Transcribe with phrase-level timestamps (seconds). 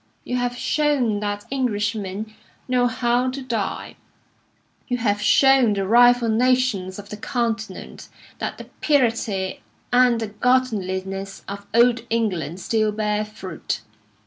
[0.23, 2.33] You have shown that Englishmen
[2.67, 3.97] know how to die;
[4.87, 8.09] you have shown the rival nations of the Continent
[8.39, 9.61] that the purity
[9.93, 13.81] and the godliness of Old England still bear fruit.